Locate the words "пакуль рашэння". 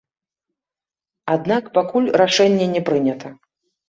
1.75-2.67